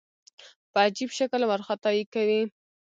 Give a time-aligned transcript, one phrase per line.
[0.71, 2.41] په عجیب شکل وارخطايي کوي.